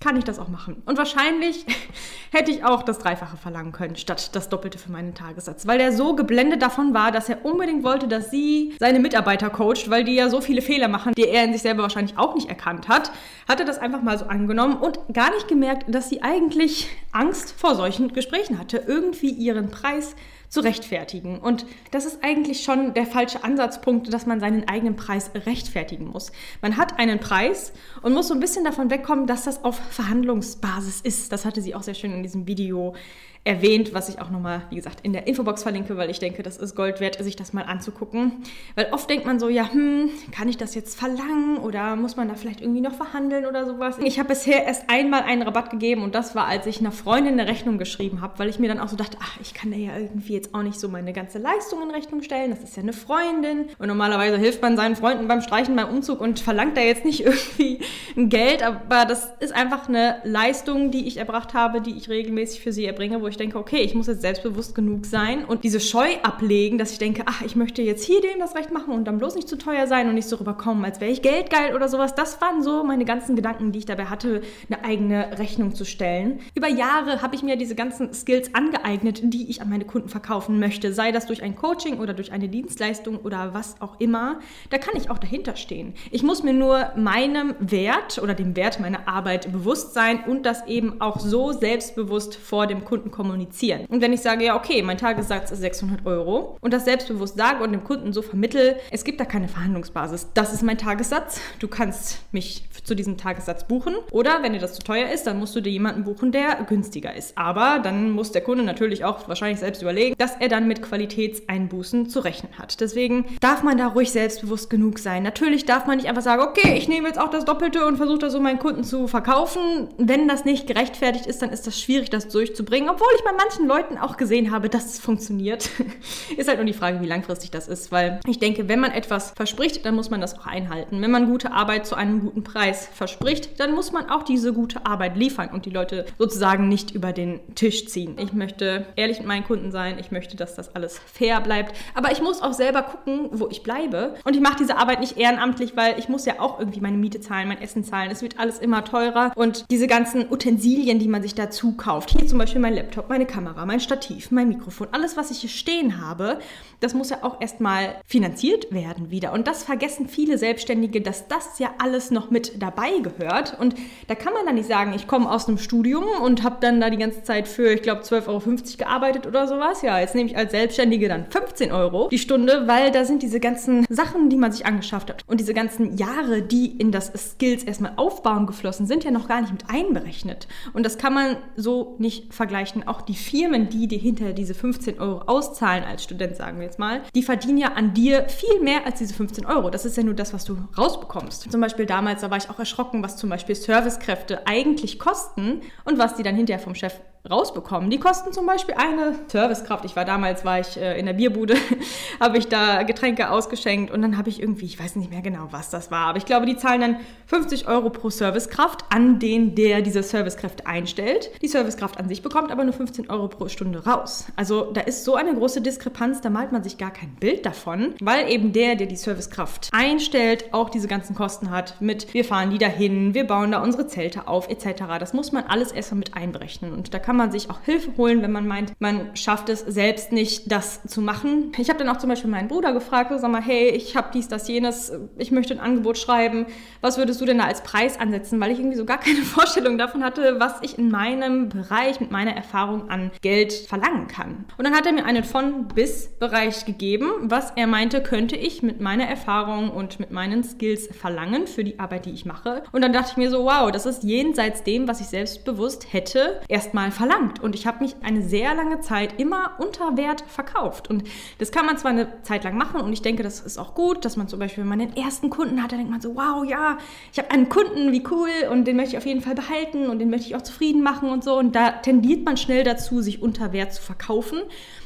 kann 0.00 0.16
ich 0.16 0.24
das 0.24 0.40
auch 0.40 0.48
machen. 0.48 0.82
Und 0.84 0.98
wahrscheinlich 0.98 1.64
hätte 2.32 2.50
ich 2.50 2.64
auch 2.64 2.82
das 2.82 2.98
Dreifache 2.98 3.36
verlangen 3.36 3.70
können, 3.70 3.94
statt 3.94 4.34
das 4.34 4.48
Doppelte 4.48 4.78
für 4.78 4.90
meinen 4.90 5.14
Tagessatz. 5.14 5.68
Weil 5.68 5.78
der 5.78 5.92
so 5.92 6.16
geblendet 6.16 6.60
davon 6.60 6.92
war, 6.92 7.12
dass 7.12 7.28
er 7.28 7.44
unbedingt 7.44 7.84
wollte, 7.84 8.08
dass 8.08 8.32
sie 8.32 8.74
seine 8.80 8.98
Mitarbeiter 8.98 9.48
coacht, 9.48 9.88
weil 9.90 10.02
die 10.02 10.16
ja 10.16 10.28
so 10.28 10.40
viele 10.40 10.60
Fehler 10.60 10.88
machen, 10.88 11.12
die 11.16 11.28
er 11.28 11.44
in 11.44 11.52
sich 11.52 11.62
selber 11.62 11.82
wahrscheinlich 11.82 12.18
auch 12.18 12.34
nicht 12.34 12.48
erkannt 12.48 12.88
hat, 12.88 13.12
hat 13.46 13.60
er 13.60 13.66
das 13.66 13.78
einfach 13.78 14.02
mal 14.02 14.18
so 14.18 14.24
angenommen 14.24 14.76
und 14.76 14.98
gar 15.14 15.32
nicht 15.32 15.46
gemerkt, 15.46 15.84
dass 15.94 16.08
sie 16.08 16.20
eigentlich 16.20 16.88
Angst 17.12 17.54
vor 17.56 17.76
solchen 17.76 18.12
Gesprächen 18.12 18.58
hatte, 18.58 18.82
irgendwie 18.88 19.30
ihren 19.30 19.70
Preis 19.70 20.16
zu 20.50 20.60
rechtfertigen. 20.60 21.38
Und 21.38 21.64
das 21.92 22.04
ist 22.04 22.22
eigentlich 22.22 22.62
schon 22.62 22.92
der 22.92 23.06
falsche 23.06 23.44
Ansatzpunkt, 23.44 24.12
dass 24.12 24.26
man 24.26 24.40
seinen 24.40 24.68
eigenen 24.68 24.96
Preis 24.96 25.30
rechtfertigen 25.34 26.08
muss. 26.08 26.32
Man 26.60 26.76
hat 26.76 26.98
einen 26.98 27.20
Preis 27.20 27.72
und 28.02 28.12
muss 28.12 28.28
so 28.28 28.34
ein 28.34 28.40
bisschen 28.40 28.64
davon 28.64 28.90
wegkommen, 28.90 29.26
dass 29.26 29.44
das 29.44 29.64
auf 29.64 29.76
Verhandlungsbasis 29.76 31.00
ist. 31.00 31.32
Das 31.32 31.44
hatte 31.44 31.62
sie 31.62 31.74
auch 31.74 31.84
sehr 31.84 31.94
schön 31.94 32.12
in 32.12 32.22
diesem 32.22 32.46
Video 32.46 32.94
erwähnt, 33.42 33.94
was 33.94 34.10
ich 34.10 34.20
auch 34.20 34.28
nochmal, 34.28 34.62
wie 34.68 34.76
gesagt, 34.76 35.00
in 35.02 35.14
der 35.14 35.26
Infobox 35.26 35.62
verlinke, 35.62 35.96
weil 35.96 36.10
ich 36.10 36.18
denke, 36.18 36.42
das 36.42 36.58
ist 36.58 36.76
Gold 36.76 37.00
wert, 37.00 37.22
sich 37.22 37.36
das 37.36 37.54
mal 37.54 37.62
anzugucken. 37.62 38.42
Weil 38.74 38.88
oft 38.92 39.08
denkt 39.08 39.24
man 39.24 39.40
so, 39.40 39.48
ja, 39.48 39.72
hm, 39.72 40.10
kann 40.30 40.48
ich 40.48 40.58
das 40.58 40.74
jetzt 40.74 40.98
verlangen 40.98 41.56
oder 41.56 41.96
muss 41.96 42.16
man 42.16 42.28
da 42.28 42.34
vielleicht 42.34 42.60
irgendwie 42.60 42.82
noch 42.82 42.92
verhandeln 42.92 43.46
oder 43.46 43.64
sowas? 43.64 43.96
Ich 44.04 44.18
habe 44.18 44.28
bisher 44.28 44.66
erst 44.66 44.90
einmal 44.90 45.22
einen 45.22 45.40
Rabatt 45.40 45.70
gegeben 45.70 46.02
und 46.02 46.14
das 46.14 46.34
war, 46.34 46.48
als 46.48 46.66
ich 46.66 46.80
einer 46.80 46.92
Freundin 46.92 47.40
eine 47.40 47.48
Rechnung 47.48 47.78
geschrieben 47.78 48.20
habe, 48.20 48.38
weil 48.38 48.50
ich 48.50 48.58
mir 48.58 48.68
dann 48.68 48.78
auch 48.78 48.88
so 48.88 48.96
dachte, 48.96 49.16
ach, 49.22 49.38
ich 49.40 49.54
kann 49.54 49.70
da 49.70 49.76
ja 49.78 49.96
irgendwie 49.96 50.34
jetzt 50.34 50.54
auch 50.54 50.62
nicht 50.62 50.78
so 50.78 50.88
meine 50.88 51.14
ganze 51.14 51.38
Leistung 51.38 51.82
in 51.82 51.90
Rechnung 51.90 52.22
stellen. 52.22 52.50
Das 52.50 52.62
ist 52.62 52.76
ja 52.76 52.82
eine 52.82 52.92
Freundin. 52.92 53.70
Und 53.78 53.88
normalerweise 53.88 54.36
hilft 54.36 54.60
man 54.60 54.76
seinen 54.76 54.96
Freunden 54.96 55.28
beim 55.28 55.40
Streichen, 55.40 55.74
beim 55.76 55.88
Umzug 55.88 56.20
und 56.20 56.40
verlangt 56.40 56.76
da 56.76 56.82
jetzt 56.82 57.06
nicht 57.06 57.20
irgendwie 57.24 57.80
ein 58.18 58.28
Geld. 58.28 58.62
Aber 58.62 59.06
das 59.06 59.30
ist 59.40 59.54
einfach 59.54 59.88
eine 59.88 60.16
Leistung, 60.24 60.90
die 60.90 61.08
ich 61.08 61.16
erbracht 61.16 61.54
habe, 61.54 61.80
die 61.80 61.96
ich 61.96 62.10
regelmäßig 62.10 62.60
für 62.60 62.72
sie 62.72 62.84
erbringe, 62.84 63.22
wo 63.22 63.29
ich 63.30 63.36
denke, 63.36 63.58
okay, 63.58 63.78
ich 63.78 63.94
muss 63.94 64.06
jetzt 64.06 64.20
selbstbewusst 64.20 64.74
genug 64.74 65.06
sein 65.06 65.44
und 65.44 65.64
diese 65.64 65.80
Scheu 65.80 66.08
ablegen, 66.22 66.78
dass 66.78 66.92
ich 66.92 66.98
denke, 66.98 67.22
ach, 67.26 67.42
ich 67.42 67.56
möchte 67.56 67.82
jetzt 67.82 68.04
hier 68.04 68.20
dem 68.20 68.38
das 68.38 68.54
Recht 68.54 68.72
machen 68.72 68.94
und 68.94 69.04
dann 69.04 69.18
bloß 69.18 69.34
nicht 69.34 69.48
zu 69.48 69.56
teuer 69.56 69.86
sein 69.86 70.08
und 70.08 70.14
nicht 70.14 70.28
so 70.28 70.36
rüberkommen, 70.36 70.84
als 70.84 71.00
wäre 71.00 71.10
ich 71.10 71.22
geldgeil 71.22 71.74
oder 71.74 71.88
sowas. 71.88 72.14
Das 72.14 72.40
waren 72.40 72.62
so 72.62 72.84
meine 72.84 73.04
ganzen 73.04 73.36
Gedanken, 73.36 73.72
die 73.72 73.80
ich 73.80 73.86
dabei 73.86 74.06
hatte, 74.06 74.42
eine 74.68 74.84
eigene 74.84 75.38
Rechnung 75.38 75.74
zu 75.74 75.84
stellen. 75.84 76.40
Über 76.54 76.68
Jahre 76.68 77.22
habe 77.22 77.34
ich 77.34 77.42
mir 77.42 77.56
diese 77.56 77.74
ganzen 77.74 78.12
Skills 78.12 78.54
angeeignet, 78.54 79.20
die 79.22 79.50
ich 79.50 79.62
an 79.62 79.68
meine 79.68 79.84
Kunden 79.84 80.08
verkaufen 80.08 80.58
möchte, 80.58 80.92
sei 80.92 81.12
das 81.12 81.26
durch 81.26 81.42
ein 81.42 81.54
Coaching 81.54 81.98
oder 81.98 82.14
durch 82.14 82.32
eine 82.32 82.48
Dienstleistung 82.48 83.16
oder 83.16 83.54
was 83.54 83.80
auch 83.80 84.00
immer. 84.00 84.40
Da 84.70 84.78
kann 84.78 84.96
ich 84.96 85.10
auch 85.10 85.18
dahinter 85.18 85.56
stehen. 85.56 85.94
Ich 86.10 86.22
muss 86.22 86.42
mir 86.42 86.52
nur 86.52 86.90
meinem 86.96 87.54
Wert 87.58 88.18
oder 88.22 88.34
dem 88.34 88.56
Wert 88.56 88.80
meiner 88.80 89.08
Arbeit 89.08 89.52
bewusst 89.52 89.94
sein 89.94 90.24
und 90.26 90.44
das 90.44 90.66
eben 90.66 91.00
auch 91.00 91.20
so 91.20 91.52
selbstbewusst 91.52 92.36
vor 92.36 92.66
dem 92.66 92.84
Kunden 92.84 93.10
kommunizieren. 93.20 93.84
Und 93.90 94.00
wenn 94.00 94.14
ich 94.14 94.22
sage, 94.22 94.46
ja, 94.46 94.56
okay, 94.56 94.80
mein 94.80 94.96
Tagessatz 94.96 95.50
ist 95.50 95.60
600 95.60 96.06
Euro 96.06 96.56
und 96.62 96.72
das 96.72 96.86
selbstbewusst 96.86 97.36
sage 97.36 97.62
und 97.62 97.70
dem 97.70 97.84
Kunden 97.84 98.14
so 98.14 98.22
vermittel, 98.22 98.76
es 98.90 99.04
gibt 99.04 99.20
da 99.20 99.26
keine 99.26 99.46
Verhandlungsbasis. 99.46 100.28
Das 100.32 100.54
ist 100.54 100.62
mein 100.62 100.78
Tagessatz. 100.78 101.38
Du 101.58 101.68
kannst 101.68 102.20
mich 102.32 102.64
zu 102.82 102.94
diesem 102.94 103.18
Tagessatz 103.18 103.64
buchen 103.64 103.94
oder 104.10 104.42
wenn 104.42 104.54
dir 104.54 104.58
das 104.58 104.72
zu 104.72 104.82
teuer 104.82 105.10
ist, 105.10 105.26
dann 105.26 105.38
musst 105.38 105.54
du 105.54 105.60
dir 105.60 105.70
jemanden 105.70 106.04
buchen, 106.04 106.32
der 106.32 106.64
günstiger 106.66 107.14
ist. 107.14 107.36
Aber 107.36 107.80
dann 107.82 108.10
muss 108.10 108.32
der 108.32 108.40
Kunde 108.40 108.64
natürlich 108.64 109.04
auch 109.04 109.28
wahrscheinlich 109.28 109.60
selbst 109.60 109.82
überlegen, 109.82 110.14
dass 110.16 110.36
er 110.40 110.48
dann 110.48 110.66
mit 110.66 110.80
Qualitätseinbußen 110.80 112.08
zu 112.08 112.20
rechnen 112.20 112.56
hat. 112.56 112.80
Deswegen 112.80 113.26
darf 113.42 113.62
man 113.62 113.76
da 113.76 113.88
ruhig 113.88 114.12
selbstbewusst 114.12 114.70
genug 114.70 114.98
sein. 114.98 115.22
Natürlich 115.22 115.66
darf 115.66 115.86
man 115.86 115.98
nicht 115.98 116.08
einfach 116.08 116.22
sagen, 116.22 116.40
okay, 116.40 116.78
ich 116.78 116.88
nehme 116.88 117.06
jetzt 117.06 117.20
auch 117.20 117.30
das 117.30 117.44
Doppelte 117.44 117.84
und 117.84 117.98
versuche 117.98 118.20
das 118.20 118.32
so 118.32 118.40
meinen 118.40 118.58
Kunden 118.58 118.82
zu 118.82 119.08
verkaufen. 119.08 119.88
Wenn 119.98 120.26
das 120.26 120.46
nicht 120.46 120.66
gerechtfertigt 120.66 121.26
ist, 121.26 121.42
dann 121.42 121.50
ist 121.50 121.66
das 121.66 121.78
schwierig, 121.78 122.08
das 122.08 122.28
durchzubringen. 122.28 122.88
Obwohl 122.88 123.09
ich 123.16 123.24
bei 123.24 123.32
manchen 123.32 123.66
Leuten 123.66 123.98
auch 123.98 124.16
gesehen 124.16 124.50
habe, 124.50 124.68
dass 124.68 124.86
es 124.86 124.98
funktioniert. 124.98 125.70
ist 126.36 126.48
halt 126.48 126.58
nur 126.58 126.66
die 126.66 126.72
Frage, 126.72 127.00
wie 127.00 127.06
langfristig 127.06 127.50
das 127.50 127.68
ist, 127.68 127.92
weil 127.92 128.20
ich 128.26 128.38
denke, 128.38 128.68
wenn 128.68 128.80
man 128.80 128.92
etwas 128.92 129.32
verspricht, 129.32 129.84
dann 129.84 129.94
muss 129.94 130.10
man 130.10 130.20
das 130.20 130.38
auch 130.38 130.46
einhalten. 130.46 131.00
Wenn 131.00 131.10
man 131.10 131.26
gute 131.26 131.52
Arbeit 131.52 131.86
zu 131.86 131.94
einem 131.94 132.20
guten 132.20 132.44
Preis 132.44 132.88
verspricht, 132.92 133.60
dann 133.60 133.74
muss 133.74 133.92
man 133.92 134.10
auch 134.10 134.22
diese 134.22 134.52
gute 134.52 134.86
Arbeit 134.86 135.16
liefern 135.16 135.50
und 135.52 135.66
die 135.66 135.70
Leute 135.70 136.06
sozusagen 136.18 136.68
nicht 136.68 136.92
über 136.92 137.12
den 137.12 137.40
Tisch 137.54 137.86
ziehen. 137.86 138.16
Ich 138.18 138.32
möchte 138.32 138.86
ehrlich 138.96 139.18
mit 139.18 139.26
meinen 139.26 139.44
Kunden 139.44 139.70
sein, 139.70 139.98
ich 139.98 140.10
möchte, 140.10 140.36
dass 140.36 140.54
das 140.54 140.74
alles 140.74 140.98
fair 140.98 141.40
bleibt, 141.40 141.76
aber 141.94 142.12
ich 142.12 142.22
muss 142.22 142.42
auch 142.42 142.52
selber 142.52 142.82
gucken, 142.82 143.28
wo 143.32 143.48
ich 143.48 143.62
bleibe 143.62 144.14
und 144.24 144.34
ich 144.34 144.42
mache 144.42 144.56
diese 144.58 144.76
Arbeit 144.76 145.00
nicht 145.00 145.16
ehrenamtlich, 145.16 145.76
weil 145.76 145.98
ich 145.98 146.08
muss 146.08 146.26
ja 146.26 146.34
auch 146.38 146.58
irgendwie 146.58 146.80
meine 146.80 146.96
Miete 146.96 147.20
zahlen, 147.20 147.48
mein 147.48 147.60
Essen 147.60 147.84
zahlen. 147.84 148.10
Es 148.10 148.22
wird 148.22 148.38
alles 148.38 148.58
immer 148.58 148.84
teurer 148.84 149.32
und 149.36 149.64
diese 149.70 149.86
ganzen 149.86 150.30
Utensilien, 150.30 150.98
die 150.98 151.08
man 151.08 151.22
sich 151.22 151.34
dazu 151.34 151.72
kauft, 151.72 152.10
hier 152.10 152.26
zum 152.26 152.38
Beispiel 152.38 152.60
mein 152.60 152.74
Laptop, 153.00 153.08
meine 153.08 153.26
Kamera, 153.26 153.64
mein 153.66 153.80
Stativ, 153.80 154.30
mein 154.30 154.48
Mikrofon, 154.48 154.88
alles, 154.92 155.16
was 155.16 155.30
ich 155.30 155.38
hier 155.38 155.50
stehen 155.50 156.04
habe, 156.04 156.38
das 156.80 156.94
muss 156.94 157.10
ja 157.10 157.18
auch 157.22 157.40
erstmal 157.40 157.96
finanziert 158.06 158.72
werden 158.72 159.10
wieder. 159.10 159.32
Und 159.32 159.46
das 159.46 159.64
vergessen 159.64 160.08
viele 160.08 160.38
Selbstständige, 160.38 161.00
dass 161.00 161.28
das 161.28 161.58
ja 161.58 161.70
alles 161.78 162.10
noch 162.10 162.30
mit 162.30 162.60
dabei 162.60 162.90
gehört. 163.02 163.58
Und 163.58 163.74
da 164.08 164.14
kann 164.14 164.32
man 164.32 164.44
dann 164.46 164.54
nicht 164.54 164.68
sagen, 164.68 164.92
ich 164.94 165.06
komme 165.06 165.30
aus 165.30 165.48
einem 165.48 165.58
Studium 165.58 166.04
und 166.22 166.42
habe 166.42 166.56
dann 166.60 166.80
da 166.80 166.90
die 166.90 166.96
ganze 166.96 167.22
Zeit 167.22 167.48
für, 167.48 167.72
ich 167.72 167.82
glaube, 167.82 168.02
12,50 168.02 168.28
Euro 168.28 168.40
gearbeitet 168.78 169.26
oder 169.26 169.46
sowas. 169.46 169.82
Ja, 169.82 169.98
jetzt 169.98 170.14
nehme 170.14 170.30
ich 170.30 170.36
als 170.36 170.50
Selbstständige 170.50 171.08
dann 171.08 171.26
15 171.30 171.72
Euro 171.72 172.08
die 172.08 172.18
Stunde, 172.18 172.66
weil 172.66 172.90
da 172.90 173.04
sind 173.04 173.22
diese 173.22 173.40
ganzen 173.40 173.86
Sachen, 173.88 174.30
die 174.30 174.36
man 174.36 174.52
sich 174.52 174.66
angeschafft 174.66 175.10
hat 175.10 175.24
und 175.26 175.40
diese 175.40 175.54
ganzen 175.54 175.96
Jahre, 175.96 176.42
die 176.42 176.66
in 176.66 176.92
das 176.92 177.12
Skills 177.14 177.62
erstmal 177.62 177.92
aufbauen 177.96 178.46
geflossen 178.46 178.86
sind, 178.86 179.04
ja 179.04 179.10
noch 179.10 179.28
gar 179.28 179.40
nicht 179.40 179.52
mit 179.52 179.64
einberechnet. 179.68 180.48
Und 180.72 180.84
das 180.84 180.98
kann 180.98 181.14
man 181.14 181.36
so 181.56 181.94
nicht 181.98 182.32
vergleichen. 182.32 182.86
Auch 182.90 183.02
die 183.02 183.14
Firmen, 183.14 183.68
die 183.68 183.86
dir 183.86 184.00
hinter 184.00 184.32
diese 184.32 184.52
15 184.52 184.98
Euro 184.98 185.20
auszahlen 185.20 185.84
als 185.84 186.02
Student, 186.02 186.34
sagen 186.34 186.58
wir 186.58 186.64
jetzt 186.64 186.80
mal, 186.80 187.02
die 187.14 187.22
verdienen 187.22 187.58
ja 187.58 187.68
an 187.74 187.94
dir 187.94 188.28
viel 188.28 188.58
mehr 188.60 188.84
als 188.84 188.98
diese 188.98 189.14
15 189.14 189.46
Euro. 189.46 189.70
Das 189.70 189.84
ist 189.84 189.96
ja 189.96 190.02
nur 190.02 190.14
das, 190.14 190.34
was 190.34 190.44
du 190.44 190.56
rausbekommst. 190.76 191.52
Zum 191.52 191.60
Beispiel 191.60 191.86
damals, 191.86 192.22
da 192.22 192.32
war 192.32 192.38
ich 192.38 192.50
auch 192.50 192.58
erschrocken, 192.58 193.00
was 193.04 193.16
zum 193.16 193.30
Beispiel 193.30 193.54
Servicekräfte 193.54 194.44
eigentlich 194.48 194.98
kosten 194.98 195.60
und 195.84 195.98
was 195.98 196.16
die 196.16 196.24
dann 196.24 196.34
hinterher 196.34 196.58
vom 196.58 196.74
Chef 196.74 196.94
rausbekommen. 197.28 197.90
Die 197.90 197.98
kosten 197.98 198.32
zum 198.32 198.46
Beispiel 198.46 198.74
eine 198.74 199.14
Servicekraft. 199.28 199.84
Ich 199.84 199.94
war 199.96 200.04
damals, 200.04 200.44
war 200.44 200.60
ich 200.60 200.76
äh, 200.76 200.98
in 200.98 201.06
der 201.06 201.12
Bierbude, 201.12 201.54
habe 202.20 202.38
ich 202.38 202.48
da 202.48 202.82
Getränke 202.82 203.30
ausgeschenkt 203.30 203.92
und 203.92 204.00
dann 204.02 204.16
habe 204.16 204.30
ich 204.30 204.40
irgendwie, 204.40 204.64
ich 204.64 204.82
weiß 204.82 204.96
nicht 204.96 205.10
mehr 205.10 205.20
genau, 205.20 205.48
was 205.50 205.70
das 205.70 205.90
war, 205.90 206.08
aber 206.08 206.18
ich 206.18 206.24
glaube, 206.24 206.46
die 206.46 206.56
zahlen 206.56 206.80
dann 206.80 206.96
50 207.26 207.68
Euro 207.68 207.90
pro 207.90 208.10
Servicekraft 208.10 208.84
an 208.88 209.18
den, 209.18 209.54
der 209.54 209.82
diese 209.82 210.02
Servicekräfte 210.02 210.66
einstellt. 210.66 211.30
Die 211.42 211.48
Servicekraft 211.48 211.98
an 211.98 212.08
sich 212.08 212.22
bekommt 212.22 212.50
aber 212.50 212.64
nur 212.64 212.72
15 212.72 213.10
Euro 213.10 213.28
pro 213.28 213.48
Stunde 213.48 213.84
raus. 213.84 214.26
Also 214.36 214.70
da 214.72 214.80
ist 214.80 215.04
so 215.04 215.14
eine 215.14 215.34
große 215.34 215.60
Diskrepanz, 215.60 216.20
da 216.20 216.30
malt 216.30 216.52
man 216.52 216.62
sich 216.62 216.78
gar 216.78 216.90
kein 216.90 217.14
Bild 217.16 217.44
davon, 217.44 217.94
weil 218.00 218.30
eben 218.30 218.52
der, 218.52 218.76
der 218.76 218.86
die 218.86 218.96
Servicekraft 218.96 219.68
einstellt, 219.72 220.52
auch 220.52 220.70
diese 220.70 220.88
ganzen 220.88 221.14
Kosten 221.14 221.50
hat 221.50 221.80
mit, 221.80 222.14
wir 222.14 222.24
fahren 222.24 222.50
die 222.50 222.58
dahin, 222.58 223.14
wir 223.14 223.26
bauen 223.26 223.52
da 223.52 223.62
unsere 223.62 223.86
Zelte 223.86 224.26
auf 224.26 224.48
etc. 224.48 224.84
Das 224.98 225.12
muss 225.12 225.32
man 225.32 225.44
alles 225.44 225.72
erstmal 225.72 225.98
mit 225.98 226.14
einberechnen 226.14 226.72
und 226.72 226.94
da 226.94 226.98
kann 226.98 227.09
kann 227.10 227.16
man 227.16 227.32
sich 227.32 227.50
auch 227.50 227.62
Hilfe 227.64 227.96
holen, 227.96 228.22
wenn 228.22 228.30
man 228.30 228.46
meint, 228.46 228.72
man 228.78 229.16
schafft 229.16 229.48
es 229.48 229.58
selbst 229.62 230.12
nicht, 230.12 230.52
das 230.52 230.80
zu 230.84 231.00
machen. 231.00 231.50
Ich 231.58 231.68
habe 231.68 231.80
dann 231.80 231.88
auch 231.88 231.98
zum 231.98 232.08
Beispiel 232.08 232.30
meinen 232.30 232.46
Bruder 232.46 232.72
gefragt, 232.72 233.10
sag 233.12 233.28
mal, 233.28 233.42
hey, 233.42 233.70
ich 233.70 233.96
habe 233.96 234.10
dies, 234.14 234.28
das, 234.28 234.46
jenes, 234.46 234.92
ich 235.18 235.32
möchte 235.32 235.52
ein 235.52 235.58
Angebot 235.58 235.98
schreiben. 235.98 236.46
Was 236.82 236.98
würdest 236.98 237.20
du 237.20 237.24
denn 237.24 237.38
da 237.38 237.46
als 237.46 237.64
Preis 237.64 237.98
ansetzen? 237.98 238.38
Weil 238.38 238.52
ich 238.52 238.60
irgendwie 238.60 238.76
so 238.76 238.84
gar 238.84 238.98
keine 239.00 239.22
Vorstellung 239.22 239.76
davon 239.76 240.04
hatte, 240.04 240.36
was 240.38 240.52
ich 240.62 240.78
in 240.78 240.88
meinem 240.88 241.48
Bereich 241.48 241.98
mit 241.98 242.12
meiner 242.12 242.30
Erfahrung 242.30 242.88
an 242.90 243.10
Geld 243.22 243.54
verlangen 243.54 244.06
kann. 244.06 244.44
Und 244.56 244.64
dann 244.64 244.76
hat 244.76 244.86
er 244.86 244.92
mir 244.92 245.04
einen 245.04 245.24
von-bis-Bereich 245.24 246.64
gegeben, 246.64 247.10
was 247.22 247.50
er 247.56 247.66
meinte, 247.66 248.04
könnte 248.04 248.36
ich 248.36 248.62
mit 248.62 248.80
meiner 248.80 249.06
Erfahrung 249.06 249.70
und 249.70 249.98
mit 249.98 250.12
meinen 250.12 250.44
Skills 250.44 250.86
verlangen 250.96 251.48
für 251.48 251.64
die 251.64 251.80
Arbeit, 251.80 252.06
die 252.06 252.12
ich 252.12 252.24
mache. 252.24 252.62
Und 252.70 252.82
dann 252.82 252.92
dachte 252.92 253.08
ich 253.10 253.16
mir 253.16 253.30
so, 253.30 253.46
wow, 253.46 253.72
das 253.72 253.84
ist 253.84 254.04
jenseits 254.04 254.62
dem, 254.62 254.86
was 254.86 255.00
ich 255.00 255.08
selbstbewusst 255.08 255.92
hätte, 255.92 256.40
erstmal 256.46 256.92
verlangt. 257.00 257.42
Und 257.42 257.54
ich 257.54 257.66
habe 257.66 257.82
mich 257.82 257.96
eine 258.02 258.20
sehr 258.20 258.54
lange 258.54 258.80
Zeit 258.80 259.18
immer 259.18 259.52
unter 259.58 259.96
Wert 259.96 260.22
verkauft. 260.28 260.90
Und 260.90 261.04
das 261.38 261.50
kann 261.50 261.64
man 261.64 261.78
zwar 261.78 261.92
eine 261.92 262.22
Zeit 262.24 262.44
lang 262.44 262.58
machen 262.58 262.82
und 262.82 262.92
ich 262.92 263.00
denke, 263.00 263.22
das 263.22 263.40
ist 263.40 263.56
auch 263.56 263.74
gut, 263.74 264.04
dass 264.04 264.18
man 264.18 264.28
zum 264.28 264.38
Beispiel, 264.38 264.64
wenn 264.64 264.68
man 264.68 264.80
den 264.80 264.94
ersten 264.94 265.30
Kunden 265.30 265.62
hat, 265.62 265.72
dann 265.72 265.78
denkt 265.78 265.90
man 265.90 266.02
so, 266.02 266.14
wow, 266.14 266.44
ja, 266.44 266.76
ich 267.10 267.18
habe 267.18 267.30
einen 267.30 267.48
Kunden, 267.48 267.90
wie 267.92 268.04
cool 268.10 268.28
und 268.52 268.66
den 268.66 268.76
möchte 268.76 268.92
ich 268.92 268.98
auf 268.98 269.06
jeden 269.06 269.22
Fall 269.22 269.34
behalten 269.34 269.88
und 269.88 269.98
den 269.98 270.10
möchte 270.10 270.26
ich 270.26 270.36
auch 270.36 270.42
zufrieden 270.42 270.82
machen 270.82 271.08
und 271.08 271.24
so. 271.24 271.38
Und 271.38 271.56
da 271.56 271.70
tendiert 271.70 272.26
man 272.26 272.36
schnell 272.36 272.64
dazu, 272.64 273.00
sich 273.00 273.22
unter 273.22 273.54
Wert 273.54 273.72
zu 273.72 273.80
verkaufen. 273.80 274.40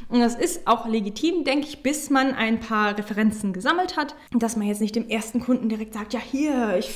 Und 0.09 0.21
das 0.21 0.37
ist 0.37 0.69
auch 0.69 0.87
legitim, 0.87 1.43
denke 1.43 1.67
ich, 1.67 1.83
bis 1.83 2.11
man 2.11 2.35
ein 2.35 2.61
paar 2.61 2.97
Referenzen 2.97 3.53
gesammelt 3.53 3.97
hat. 3.97 4.15
Dass 4.33 4.57
man 4.57 4.69
jetzt 4.69 4.81
nicht 4.81 4.95
dem 4.95 5.09
ersten 5.09 5.41
Kunden 5.41 5.69
direkt 5.69 5.95
sagt, 5.95 6.13
ja 6.13 6.21
hier, 6.21 6.77
ich 6.79 6.95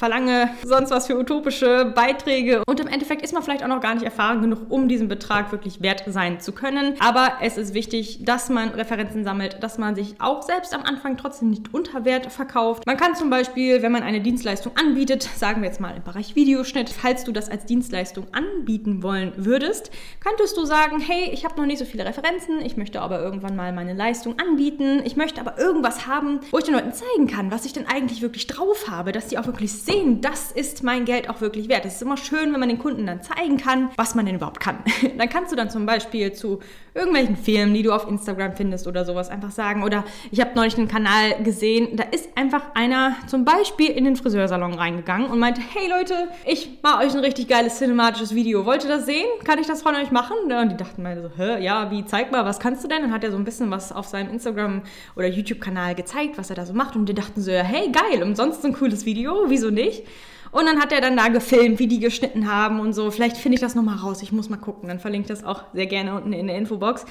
verlange 0.00 0.48
sonst 0.64 0.90
was 0.90 1.06
für 1.08 1.18
utopische 1.18 1.92
Beiträge. 1.94 2.62
Und 2.66 2.80
im 2.80 2.86
Endeffekt 2.86 3.20
ist 3.20 3.34
man 3.34 3.42
vielleicht 3.42 3.62
auch 3.62 3.68
noch 3.68 3.82
gar 3.82 3.92
nicht 3.92 4.02
erfahren 4.02 4.40
genug, 4.40 4.60
um 4.70 4.88
diesen 4.88 5.08
Betrag 5.08 5.52
wirklich 5.52 5.82
wert 5.82 6.04
sein 6.06 6.40
zu 6.40 6.52
können. 6.52 6.94
Aber 7.00 7.34
es 7.42 7.58
ist 7.58 7.74
wichtig, 7.74 8.24
dass 8.24 8.48
man 8.48 8.70
Referenzen 8.70 9.24
sammelt, 9.24 9.62
dass 9.62 9.76
man 9.76 9.94
sich 9.94 10.14
auch 10.18 10.40
selbst 10.40 10.74
am 10.74 10.84
Anfang 10.84 11.18
trotzdem 11.18 11.50
nicht 11.50 11.74
unter 11.74 12.06
Wert 12.06 12.32
verkauft. 12.32 12.86
Man 12.86 12.96
kann 12.96 13.14
zum 13.14 13.28
Beispiel, 13.28 13.82
wenn 13.82 13.92
man 13.92 14.02
eine 14.02 14.22
Dienstleistung 14.22 14.72
anbietet, 14.78 15.22
sagen 15.36 15.60
wir 15.60 15.68
jetzt 15.68 15.82
mal 15.82 15.94
im 15.94 16.02
Bereich 16.02 16.34
Videoschnitt, 16.34 16.88
falls 16.88 17.24
du 17.24 17.32
das 17.32 17.50
als 17.50 17.66
Dienstleistung 17.66 18.26
anbieten 18.32 19.02
wollen 19.02 19.34
würdest, 19.36 19.90
könntest 20.20 20.56
du 20.56 20.64
sagen, 20.64 20.98
hey, 21.00 21.28
ich 21.30 21.44
habe 21.44 21.60
noch 21.60 21.66
nicht 21.66 21.78
so 21.78 21.84
viele 21.84 22.06
Referenzen, 22.06 22.64
ich 22.64 22.78
möchte 22.78 23.02
aber 23.02 23.20
irgendwann 23.20 23.54
mal 23.54 23.70
meine 23.74 23.92
Leistung 23.92 24.38
anbieten, 24.38 25.02
ich 25.04 25.16
möchte 25.16 25.42
aber 25.42 25.58
irgendwas 25.58 26.06
haben, 26.06 26.40
wo 26.52 26.56
ich 26.56 26.64
den 26.64 26.72
Leuten 26.72 26.94
zeigen 26.94 27.26
kann, 27.26 27.50
was 27.50 27.66
ich 27.66 27.74
denn 27.74 27.86
eigentlich 27.86 28.22
wirklich 28.22 28.46
drauf 28.46 28.88
habe, 28.88 29.12
dass 29.12 29.26
die 29.26 29.36
auch 29.36 29.44
wirklich 29.44 29.70
sehen, 29.70 29.89
sehen, 29.90 30.20
das 30.20 30.52
ist 30.52 30.82
mein 30.82 31.04
Geld 31.04 31.28
auch 31.28 31.40
wirklich 31.40 31.68
wert. 31.68 31.84
Es 31.84 31.96
ist 31.96 32.02
immer 32.02 32.16
schön, 32.16 32.52
wenn 32.52 32.60
man 32.60 32.68
den 32.68 32.78
Kunden 32.78 33.06
dann 33.06 33.22
zeigen 33.22 33.56
kann, 33.56 33.90
was 33.96 34.14
man 34.14 34.26
denn 34.26 34.36
überhaupt 34.36 34.60
kann. 34.60 34.78
dann 35.18 35.28
kannst 35.28 35.52
du 35.52 35.56
dann 35.56 35.70
zum 35.70 35.86
Beispiel 35.86 36.32
zu 36.32 36.60
irgendwelchen 36.94 37.36
Filmen, 37.36 37.74
die 37.74 37.82
du 37.82 37.92
auf 37.92 38.08
Instagram 38.08 38.56
findest 38.56 38.86
oder 38.86 39.04
sowas, 39.04 39.28
einfach 39.28 39.50
sagen. 39.50 39.82
Oder 39.82 40.04
ich 40.30 40.40
habe 40.40 40.50
neulich 40.54 40.76
einen 40.76 40.88
Kanal 40.88 41.42
gesehen, 41.42 41.96
da 41.96 42.04
ist 42.04 42.28
einfach 42.36 42.74
einer 42.74 43.16
zum 43.26 43.44
Beispiel 43.44 43.90
in 43.90 44.04
den 44.04 44.16
Friseursalon 44.16 44.74
reingegangen 44.74 45.30
und 45.30 45.38
meinte, 45.38 45.60
hey 45.60 45.88
Leute, 45.88 46.14
ich 46.44 46.78
mache 46.82 47.04
euch 47.04 47.14
ein 47.14 47.20
richtig 47.20 47.48
geiles 47.48 47.78
cinematisches 47.78 48.34
Video. 48.34 48.66
Wollt 48.66 48.84
ihr 48.84 48.90
das 48.90 49.06
sehen? 49.06 49.26
Kann 49.44 49.58
ich 49.58 49.66
das 49.66 49.82
von 49.82 49.94
euch 49.94 50.10
machen? 50.10 50.36
Und 50.50 50.72
die 50.72 50.76
dachten 50.76 51.02
mal 51.02 51.20
so, 51.20 51.30
hä, 51.36 51.62
ja, 51.62 51.90
wie, 51.90 52.04
zeig 52.04 52.32
mal, 52.32 52.44
was 52.44 52.58
kannst 52.58 52.82
du 52.84 52.88
denn? 52.88 53.02
Dann 53.02 53.12
hat 53.12 53.24
er 53.24 53.30
so 53.30 53.36
ein 53.36 53.44
bisschen 53.44 53.70
was 53.70 53.92
auf 53.92 54.06
seinem 54.06 54.30
Instagram- 54.30 54.82
oder 55.16 55.28
YouTube-Kanal 55.28 55.94
gezeigt, 55.94 56.38
was 56.38 56.50
er 56.50 56.56
da 56.56 56.66
so 56.66 56.72
macht. 56.72 56.96
Und 56.96 57.08
die 57.08 57.14
dachten 57.14 57.40
so, 57.40 57.52
hey, 57.52 57.90
geil, 57.90 58.22
umsonst 58.22 58.64
ein 58.64 58.72
cooles 58.72 59.06
Video, 59.06 59.44
wieso 59.48 59.70
nicht? 59.70 59.79
natürlich. 59.80 60.04
Und 60.52 60.66
dann 60.66 60.80
hat 60.80 60.92
er 60.92 61.00
dann 61.00 61.16
da 61.16 61.28
gefilmt, 61.28 61.78
wie 61.78 61.86
die 61.86 62.00
geschnitten 62.00 62.50
haben 62.52 62.80
und 62.80 62.92
so. 62.92 63.10
Vielleicht 63.10 63.36
finde 63.36 63.54
ich 63.54 63.60
das 63.60 63.74
nochmal 63.74 63.96
raus. 63.96 64.22
Ich 64.22 64.32
muss 64.32 64.48
mal 64.48 64.56
gucken. 64.56 64.88
Dann 64.88 64.98
verlinke 64.98 65.32
ich 65.32 65.38
das 65.38 65.44
auch 65.44 65.64
sehr 65.72 65.86
gerne 65.86 66.14
unten 66.14 66.32
in 66.32 66.46
der 66.46 66.56
Infobox. 66.56 67.04